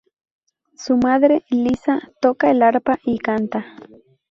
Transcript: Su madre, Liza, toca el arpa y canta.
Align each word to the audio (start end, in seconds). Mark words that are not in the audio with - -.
Su 0.75 0.97
madre, 0.97 1.45
Liza, 1.51 2.01
toca 2.21 2.49
el 2.49 2.63
arpa 2.63 2.97
y 3.05 3.19
canta. 3.19 3.75